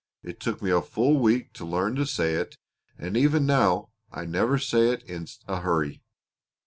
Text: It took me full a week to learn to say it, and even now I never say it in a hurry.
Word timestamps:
It 0.23 0.39
took 0.39 0.63
me 0.63 0.71
full 0.81 1.15
a 1.15 1.19
week 1.19 1.53
to 1.53 1.63
learn 1.63 1.93
to 1.97 2.07
say 2.07 2.33
it, 2.33 2.57
and 2.97 3.15
even 3.15 3.45
now 3.45 3.89
I 4.11 4.25
never 4.25 4.57
say 4.57 4.89
it 4.89 5.03
in 5.03 5.27
a 5.47 5.59
hurry. 5.59 6.01